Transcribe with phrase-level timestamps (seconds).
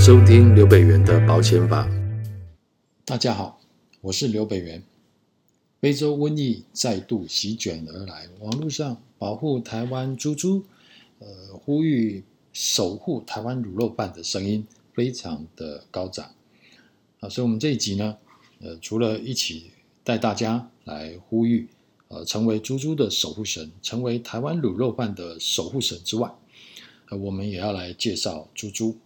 [0.00, 1.86] 收听刘北元的保险法。
[3.04, 3.60] 大家好，
[4.00, 4.82] 我是刘北元。
[5.78, 10.64] 非洲瘟疫再度席卷而来，网络上保护台湾猪猪，
[11.18, 16.30] 呃，呼吁守护台湾卤肉饭的声音非常的高涨。
[17.20, 18.16] 啊，所以我们这一集呢，
[18.60, 19.70] 呃，除了一起
[20.02, 21.68] 带大家来呼吁，
[22.08, 26.32] 呃，成为猪猪的守护神，成为台湾卤肉饭的守护神之外，
[27.10, 28.96] 呃，我们也要来介绍猪猪。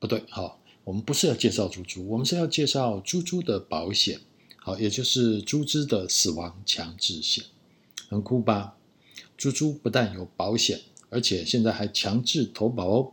[0.00, 4.18] 不对，好，我们不是要介绍猪猪，我们是要介绍猪猪的保险，
[4.56, 7.44] 好，也就是猪只的死亡强制险，
[8.08, 8.78] 很酷吧？
[9.36, 13.12] 猪猪不但有保险，而且现在还强制投保哦。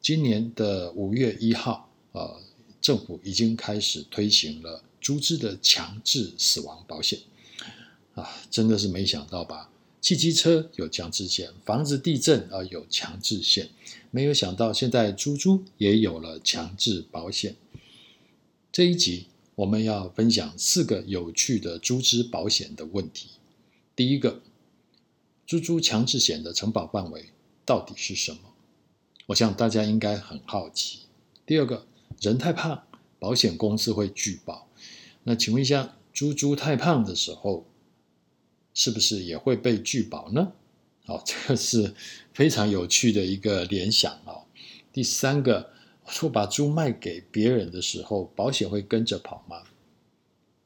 [0.00, 2.40] 今年的五月一号，呃，
[2.80, 7.20] 政府已经开始推行了猪只的强制死亡保险，
[8.16, 9.70] 啊，真的是没想到吧？
[10.00, 13.68] 汽机车有强制险，房子地震啊有强制险，
[14.10, 17.56] 没有想到现在猪猪也有了强制保险。
[18.72, 23.30] 这一集我们要分享四个有趣的猪只保险的问题。
[23.94, 24.42] 第一个，
[25.46, 27.26] 猪猪强制险的承保范围
[27.64, 28.40] 到底是什么？
[29.26, 31.00] 我想大家应该很好奇。
[31.46, 31.86] 第二个，
[32.20, 32.82] 人太胖，
[33.18, 34.68] 保险公司会拒保。
[35.22, 37.66] 那请问一下，猪猪太胖的时候，
[38.74, 40.52] 是不是也会被拒保呢？
[41.10, 41.92] 哦，这个是
[42.32, 44.44] 非常有趣的一个联想哦。
[44.92, 45.70] 第三个，
[46.06, 49.64] 说把猪卖给别人的时候，保险会跟着跑吗？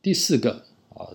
[0.03, 1.09] 第四个啊，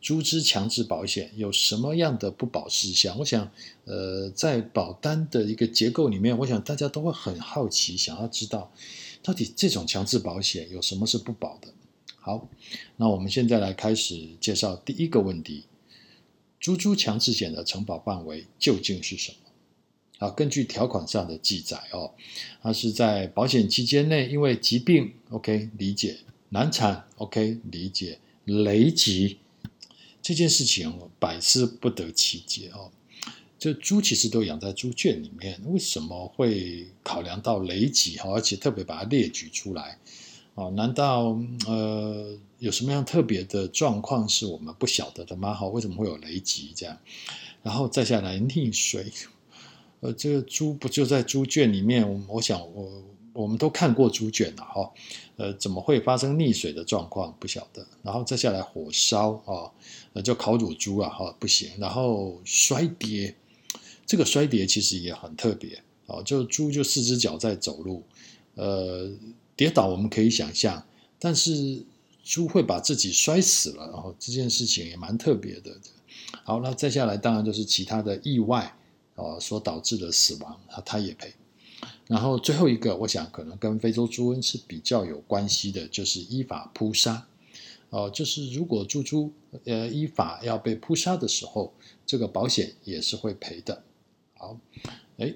[0.00, 3.18] 猪只强制保险有什么样的不保事项？
[3.18, 3.50] 我想，
[3.86, 8.72] 呃，在保单的一个结构里面，我想大家都会很好奇，想要知道
[9.20, 11.74] 到底这种强制保险有什么是不保的。
[12.20, 12.48] 好，
[12.96, 15.64] 那我们现在来开始介绍第一个问题。
[16.64, 20.26] 猪猪强制险的承保范围究竟是什么？
[20.26, 22.14] 啊，根据条款上的记载哦，
[22.62, 28.16] 它是在保险期间内，因为疾病，OK，理解；难产，OK，理解；
[28.46, 29.40] 雷击
[30.22, 32.90] 这件事情，百思不得其解哦。
[33.58, 38.16] 这猪其实都养在猪圈里面，为什么会考量到雷击？
[38.16, 39.98] 哈，而且特别把它列举出来。
[40.54, 45.52] 哦，难道呃有什么样特别的状况是我们不晓得的吗？
[45.52, 46.96] 好，为什么会有雷击这样？
[47.62, 49.12] 然后再下来溺水，
[49.98, 52.08] 呃，这个猪不就在猪圈里面？
[52.08, 54.92] 我我想我我们都看过猪圈了哈，
[55.36, 57.34] 呃，怎么会发生溺水的状况？
[57.40, 57.84] 不晓得。
[58.04, 59.72] 然后再下来火烧啊，
[60.12, 61.68] 呃，就烤乳猪啊，哈，不行。
[61.78, 63.34] 然后摔跌，
[64.06, 68.04] 这个摔跌其实也很特别哦，就猪就四只脚在走路，
[68.54, 69.10] 呃。
[69.56, 70.86] 跌倒我们可以想象，
[71.18, 71.84] 但是
[72.22, 75.76] 猪会把自己摔死了，然后这件事情也蛮特别的。
[76.42, 78.76] 好，那再下来当然就是其他的意外
[79.14, 81.32] 哦所导致的死亡，他他也赔。
[82.06, 87.26] 然后最后一个，我想可能跟非洲猪瘟是比较有关系的，就是依法扑杀
[87.90, 89.32] 哦，就是如果猪猪
[89.64, 91.72] 呃依法要被扑杀的时候，
[92.04, 93.82] 这个保险也是会赔的。
[94.34, 94.58] 好，
[95.18, 95.34] 哎，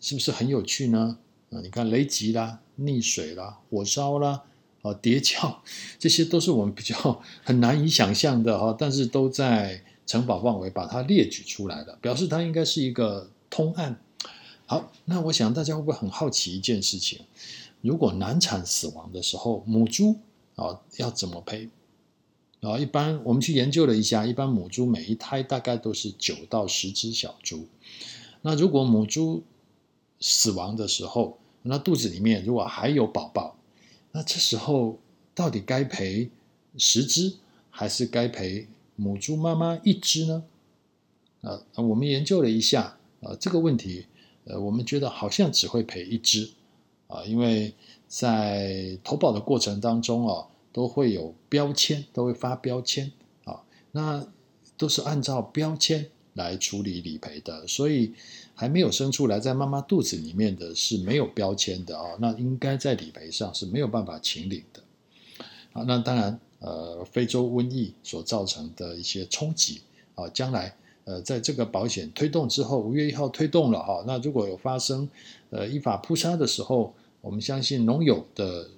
[0.00, 1.18] 是不是很有趣呢？
[1.62, 2.60] 你看雷击啦。
[2.76, 4.42] 溺水啦，火烧啦，
[4.82, 5.62] 啊，跌跤，
[5.96, 13.96] 这些都是我们比较 很难以想象的哈，但是都在城堡范围把它列举出来了，表示它应该是一个通案。
[14.66, 17.20] 好，那我想大家会不会很好奇一件事情？
[17.80, 20.16] 如果难产死亡的时候，母猪
[20.56, 21.68] 啊要怎么赔？
[22.60, 27.68] 啊，一般我们去研究了一下，一般母猪每一胎大概都是九到十只小猪。
[28.42, 29.44] 那如果母猪
[30.18, 33.56] 死亡的时候，那肚子里面如果还有宝宝，
[34.12, 34.98] 那这时候
[35.34, 36.28] 到底该赔
[36.76, 37.36] 十只，
[37.70, 40.44] 还是该赔母猪妈妈一只呢？
[41.40, 44.06] 啊，我们研究了一下，啊，这个问题，
[44.44, 46.52] 呃，我们觉得好像只会赔一只，
[47.06, 47.72] 啊，因为
[48.06, 53.10] 在投保的过程当中啊，都会有标签，都会发标签，
[53.44, 54.26] 啊，那
[54.76, 58.12] 都是按照标签来处理理赔的，所以。
[58.54, 64.82] 还没有生出来，在妈妈肚子里面的是没有标签的啊，那应该在理赔上是没有办法请领的。
[65.72, 69.82] 啊，那当然，呃，非洲瘟疫所造成的一些冲击
[70.14, 75.08] 啊，将来呃，在这个保险推动之后，五月一号推动了哈，那如果有发生
[75.50, 78.70] 呃依法扑杀的时候，我们相信农友的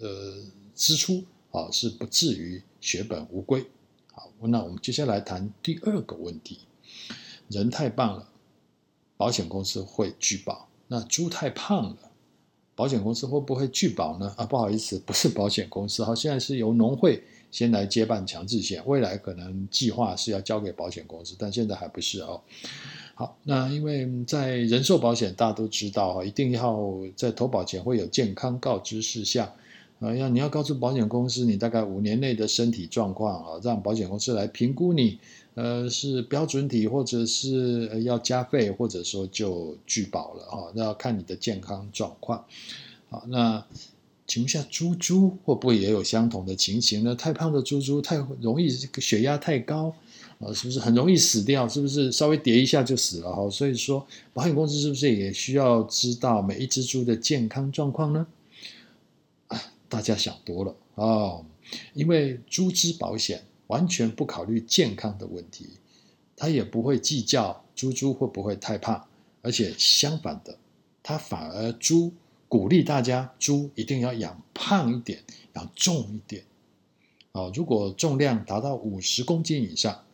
[0.00, 0.42] 呃
[0.74, 3.64] 支出啊是不至于血本无归。
[4.12, 6.60] 好，那我们接下来谈第二个问题，
[7.48, 8.26] 人太棒了。
[9.18, 11.96] 保险公司会拒保，那猪太胖了，
[12.74, 14.32] 保险公司会不会拒保呢？
[14.38, 22.40] 啊，不好意思，不是保险公司哈，现在是由农会先来接办强制险，未来可能计划是要交给保险公司，但现在还不是哦。
[23.16, 26.78] 好，那因为在人寿保险，大家都知道哈，一定要
[27.16, 29.52] 在投保前会有健康告知事项，
[29.98, 35.18] 啊，要你要告诉保险公司你大概五年内的身体状况啊，让保险公司来评估你，
[35.58, 42.44] 呃，是标准体或者是要加费，或者说就拒保了哈，那要看你的健康状况。
[43.10, 43.66] 好，那
[44.24, 47.12] 请问一下，猪猪会不会也有相同的情形呢？
[47.12, 49.92] 太胖的猪猪太容易这个血压太高。
[50.38, 51.68] 啊，是不是很容易死掉？
[51.68, 53.34] 是不是稍微跌一下就死了？
[53.34, 58.24] 哈，所以说保险公司是不是也需要知道每一只猪的健康状况呢？
[59.48, 61.44] 啊，大家想多了哦，
[61.94, 65.70] 因为猪只保险完全不考虑健康的问题，
[66.36, 69.08] 它也不会计较猪猪会不会太胖，
[69.40, 70.58] 而且相反的，
[71.02, 72.12] 它反而猪
[72.48, 75.22] 鼓励大家猪一定要养胖一点，
[75.54, 76.44] 养重一点。
[77.32, 80.04] 啊，如果重量达到五十公斤以上。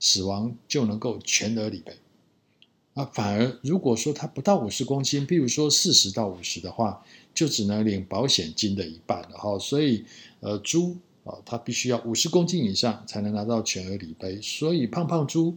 [0.00, 1.96] 死亡就能够全额理赔，
[2.92, 7.02] 啊，反而如果说它不到五十公斤，比如说四十到五十的话，
[7.32, 9.58] 就只能领保险金的一半了哈。
[9.58, 10.04] 所以，
[10.40, 14.40] 呃，猪啊，它必须要五十公斤以上才能拿到全额理赔。
[14.40, 15.56] 所以，胖胖猪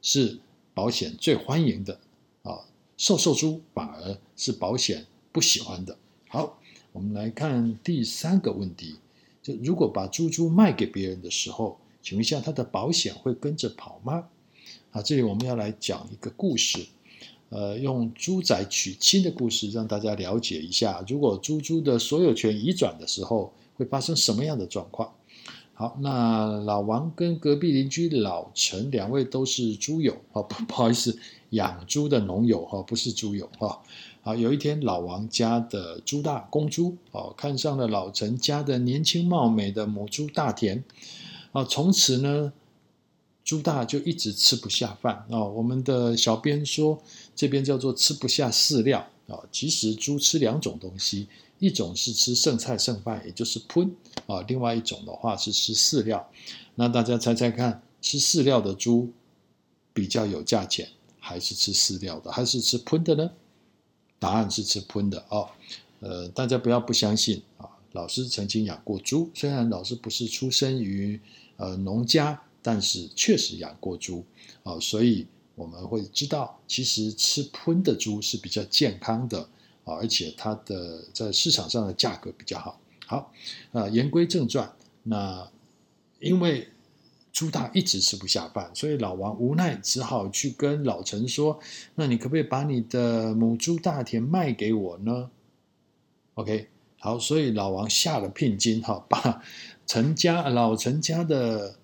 [0.00, 0.38] 是
[0.72, 1.98] 保险最欢迎的
[2.42, 2.60] 啊，
[2.96, 5.96] 瘦瘦猪反而是保险不喜欢的。
[6.28, 6.58] 好，
[6.92, 8.96] 我们来看第三个问题，
[9.42, 11.78] 就如果把猪猪卖给别人的时候。
[12.02, 14.28] 请问一下，他的保险会跟着跑吗？
[14.92, 16.86] 啊，这里我们要来讲一个故事，
[17.48, 25.12] 呃，用猪仔娶亲的故事，让大家了解一下，如果猪猪的所有权移转的时候，会发生什么样的状况？
[25.74, 31.18] 好，那老王跟隔壁邻居老陈两位都是猪友，啊，不， 不好意思，
[31.50, 33.82] 养猪的农友哈，不是猪友哈。
[34.22, 40.82] 好，有一天老王家的猪大公猪哦，看上了老陈家的年轻貌美的母猪大田。
[41.52, 42.52] 啊，从此呢，
[43.44, 45.44] 猪大就一直吃不下饭啊。
[45.44, 46.98] 我们的小编说，
[47.34, 49.38] 这边叫做吃不下饲料啊。
[49.52, 51.28] 其实猪吃两种东西，
[51.58, 53.94] 一种是吃剩菜剩饭，也就是喷
[54.26, 56.30] 啊；另外一种的话是吃饲料。
[56.74, 59.10] 那大家猜猜看，吃饲料的猪
[59.92, 60.88] 比较有价钱，
[61.18, 63.30] 还是吃饲料的，还是吃喷的呢？
[64.18, 65.46] 答案是吃喷的啊。
[66.00, 67.68] 呃，大家不要不相信啊。
[67.92, 71.18] 老师曾经养过猪，虽然老师不是出生于
[71.56, 74.22] 呃农家，但是确实养过猪
[74.62, 79.48] 啊、所以我们会知道，其实吃喷的猪是比较健康的
[79.86, 82.78] 啊、而且它的在市场上的价格比较好。
[83.06, 83.16] 好
[83.72, 84.70] 啊、呃，言归正传，
[85.04, 85.50] 那
[86.20, 86.68] 因为
[87.32, 91.58] 猪大一直吃不下饭，所以老王无奈只好去跟老陈说
[91.96, 95.30] ：“那你可不可以把你的母猪大田卖给我呢
[96.34, 96.68] ？”OK。
[96.98, 99.40] 好，所以老王下了聘金，哈，把
[99.86, 101.76] 陈家老陈家的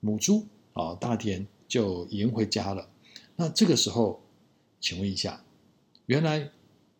[0.00, 2.90] 母猪啊大田就赢回家了。
[3.36, 4.20] 那这个时候，
[4.80, 5.42] 请问一下，
[6.06, 6.50] 原来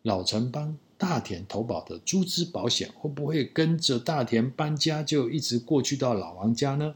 [0.07, 6.95] 老陈帮大田投保的猪只保险，会不会跟着大田搬家，就一直过去到老王家呢？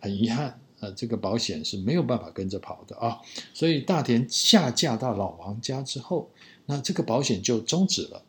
[0.00, 3.20] 很遗憾，呃，这个保险是没有办法跟着跑的啊。
[3.54, 6.28] 所以大田下嫁到老王家之后，
[6.66, 8.24] 那这个保险就终止了。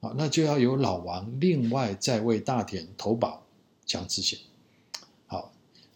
[0.00, 3.44] 好，那就要由老王另外再为大田投保
[3.86, 4.40] 强制险。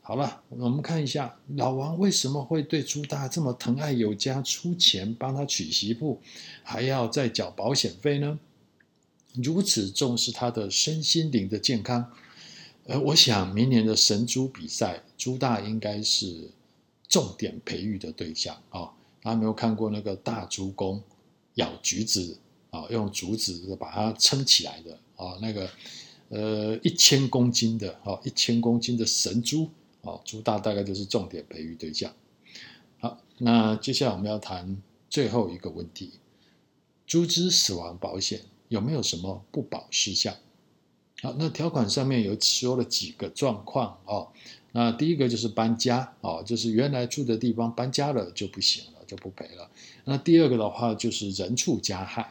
[0.06, 6.20] 好，了，我们看一下老王为什么会对朱大这么疼爱有加，出钱帮他娶媳妇，
[6.62, 8.38] 还要再缴保险费呢？
[9.32, 12.12] 如此重视他的身心灵的健康，
[12.84, 16.50] 呃，我想明年的神猪比赛，朱大应该是
[17.08, 18.80] 重点培育的对象啊。
[18.80, 18.90] 哦，
[19.22, 21.02] 大家没有看过那个大猪公
[21.54, 22.36] 咬橘子？
[22.68, 25.70] 啊，用竹子把它撑起来的啊，那个
[26.28, 29.70] 呃一千公斤的啊，一千公斤的神猪
[30.04, 32.12] 哦，猪大大概就是重点培育对象。
[33.00, 34.76] 好，那接下来我们要谈
[35.10, 36.12] 最后一个问题：
[37.06, 40.34] 猪只死亡保险有没有什么不保事项？
[41.22, 44.28] 好，那条款上面有说了几个状况哦。
[44.72, 49.70] 那第一个就是搬家啊，就是原来住的地方搬家了就不行了，就不赔了。
[50.04, 52.30] 那第二个的话就是人畜加害。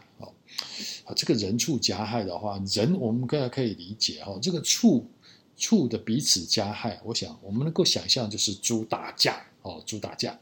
[1.06, 5.06] 啊，这个人畜加害的话，人我们可可以理解哦，这个畜
[5.56, 10.40] 畜的彼此加害，我想我们能够想象就是猪打架哦，猪打架。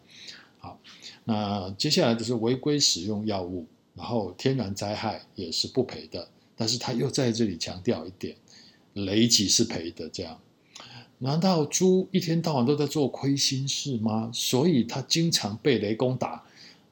[0.60, 0.80] 好，
[1.24, 3.66] 那接下来就是违规使用药物，
[3.96, 8.36] 然后天然灾害也是不赔的，但是他又在这里强调一点，
[8.94, 10.10] 雷击是赔的。
[10.10, 10.40] 这样，
[11.20, 14.30] 难道猪一天到晚都在做亏心事吗？
[14.34, 16.44] 所以他经常被雷公打。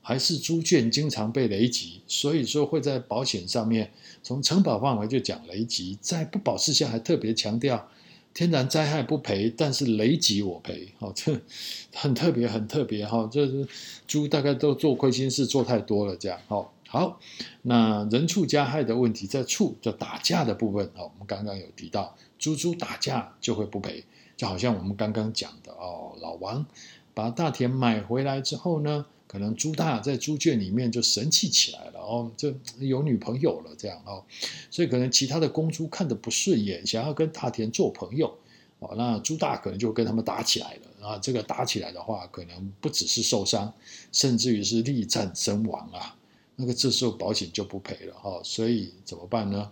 [0.01, 3.91] 还是猪圈经常被雷击，所以说会在保险上面
[4.23, 7.87] 从承保范围就讲雷击，在不保事项还特别强调
[8.33, 11.39] 天然灾害不赔，但是雷击我赔，好，这
[11.93, 13.29] 很特别，很特别哈。
[13.31, 13.67] 这是
[14.07, 16.73] 猪大概都做亏心事做太多了，这样好。
[16.87, 17.19] 好，
[17.61, 24.03] 那人畜加害的问题，在畜就打架的部分，我们刚刚有提到，猪猪打架就会不赔，
[24.35, 26.65] 就好像我们刚刚讲的哦，老王
[27.13, 34.25] 把大田买回来之后呢，可能猪大在猪圈里面就神气起来了哦，就有女朋友了这样哦，
[34.71, 38.35] 所以可能其他的公猪看得不顺眼，想要跟大田做朋友
[38.79, 43.71] 哦，那猪大可能就跟他们打起来了啊，这个打起来的话，可能不只是受伤，
[44.11, 46.17] 甚至于是力战身亡啊。
[46.55, 49.71] 那个这时候保险就不赔了哈，所以怎么办呢？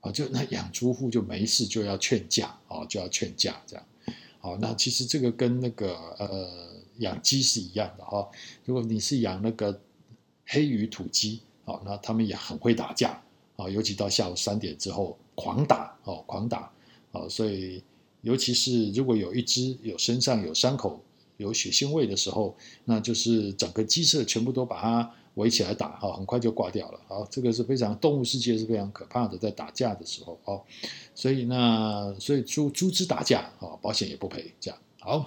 [0.00, 3.86] 啊，就那养猪户就没事就要劝架啊，就要劝架这样。
[4.38, 8.28] 好，那其实这个跟那个呃养鸡是一样的哈。
[8.64, 9.80] 如果你是养那个
[10.46, 13.22] 黑羽土鸡，啊，那他们也很会打架
[13.56, 16.70] 啊，尤其到下午三点之后狂打哦，狂打
[17.12, 17.82] 啊，所以
[18.22, 21.02] 尤其是如果有一只有身上有伤口
[21.36, 25.14] 有血腥味的时候，那就是整个鸡舍全部都把它。
[25.34, 27.00] 围起来打哈，很快就挂掉了。
[27.08, 30.62] 好，这个是非常动物世界是非常可怕的，在打架的时候哦。
[31.12, 34.54] 所以那所以猪猪只打架啊，保险也不赔。
[34.60, 35.26] 这样好，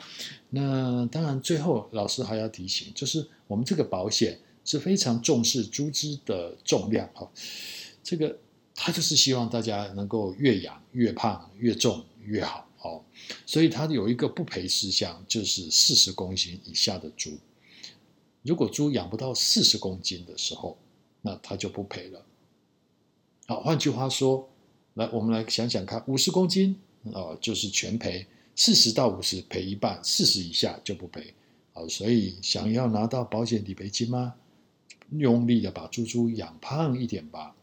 [0.50, 7.30] 那当然最后老师还要提醒，就是我们这个保险是非常重视猪只的重量哈。
[8.04, 8.40] 这个
[8.74, 13.04] 他就是希望大家能够越养越胖越重越好哦。
[13.46, 17.38] 所以它有一个不赔事项，就是四十公斤以下的猪。
[18.42, 20.76] 如果猪养不到四十公斤的时候，
[21.22, 22.26] 那它就不赔了。
[23.46, 24.50] 好，换句话说，
[24.96, 26.80] 来，我们来想想看，五十公斤
[27.14, 28.26] 啊，就是全赔；
[28.58, 31.34] 四十到五十赔一半，四十以下就不赔。
[31.72, 34.34] 好，所以想要拿到保险理赔金吗？
[35.12, 37.56] 用力的把猪猪养胖一点吧。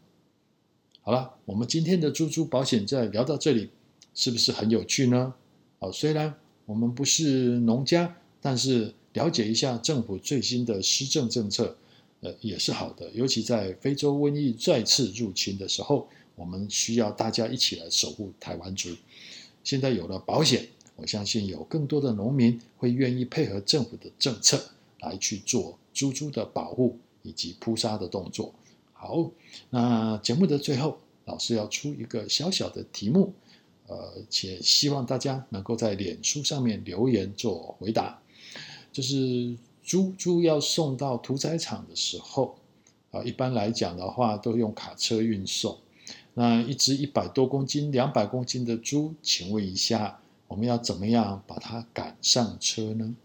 [1.03, 3.69] 好了，我们今天的猪猪保险再聊到这里，
[4.15, 5.35] 是不是很有趣呢？
[5.77, 6.33] 好，虽然
[6.65, 8.95] 我们不是农家，但是。
[9.15, 11.77] 了解一下政府最新的施政政策，
[12.19, 13.09] 呃，也是好的。
[13.11, 18.89] 尤其在非洲瘟疫再次入侵的时候，我们需要大家一起来守护台湾猪。
[19.63, 24.61] 现在有了保险，我相信有更多的农民会愿意配合政府的政策
[25.01, 28.53] 来去做猪猪的保护以及扑杀的动作。
[28.93, 29.29] 好，
[29.69, 33.33] 那节目的最后，老师要出一个小小的题目，
[33.87, 38.19] 呃，且希望大家能够在脸书上面留言做回答。
[38.91, 42.57] 就是猪猪要送到屠宰场的时候，
[43.11, 45.77] 啊，一般来讲的话都用卡车运送。
[46.33, 53.15] 那一只一百多公斤、两百公斤的猪，请问一下，我们要怎么样把它赶上车呢？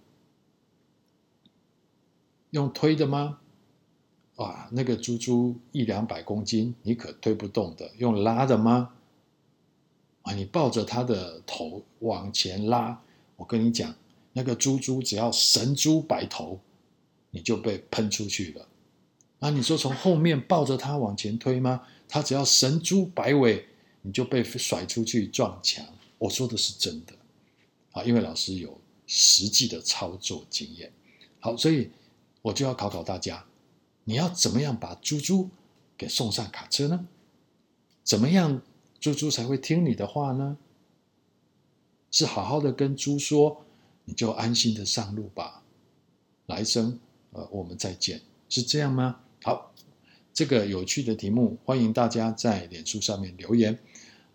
[2.50, 3.38] 用推的吗？
[4.36, 7.90] 哇，那个猪猪一两百公斤，你可推不动的。
[7.98, 8.92] 用拉的吗？
[10.22, 13.02] 啊，你抱着它的头往前拉，
[13.36, 13.94] 我跟你讲。
[14.32, 16.58] 那个猪猪只要神猪摆头，
[17.30, 18.66] 你就被喷出去了。
[19.40, 21.82] 啊，你说从后面抱着它往前推吗？
[22.08, 23.66] 它只要神猪摆尾，
[24.02, 25.84] 你就被甩出去撞墙。
[26.20, 27.14] 我说的是真的，
[27.92, 30.92] 啊，因为老师有实际的操作经验。
[31.40, 31.90] 好，所以
[32.42, 33.46] 我就要考考大家，
[34.04, 35.48] 你要怎么样把猪猪
[35.96, 37.08] 给送上卡车呢？
[38.04, 38.60] 怎么样
[39.00, 40.58] 猪猪才会听你的话呢？
[42.10, 43.64] 是好好的跟猪说。
[44.06, 45.62] 你就安心的上路吧，
[46.46, 46.98] 来生，
[47.30, 49.20] 呃，我们再见，是这样吗？
[49.44, 49.72] 好，
[50.34, 53.78] 这个有趣的题目，欢迎大家在脸书上面留言，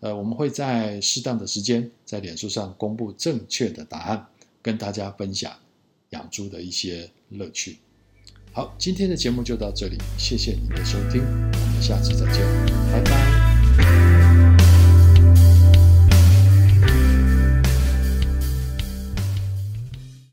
[0.00, 4.26] 呃，我们会在适当的时间在脸书上公布正确的答案，
[4.62, 5.52] 跟大家分享
[6.10, 7.78] 养猪的一些乐趣。
[8.52, 12.40] 好，今天的节目就到这里，谢谢您的收听，我们下次再见，
[12.92, 13.25] 拜拜。